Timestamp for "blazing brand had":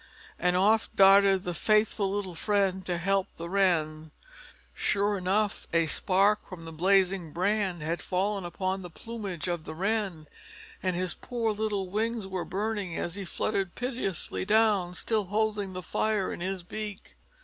6.71-8.01